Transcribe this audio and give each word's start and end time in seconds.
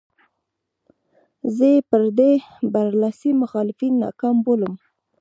زه 1.55 1.65
یې 1.73 1.81
پر 1.89 2.03
ده 2.17 2.29
برلاسي 2.73 3.31
مخالفین 3.43 3.93
ناکام 4.03 4.35
بولم. 4.45 4.73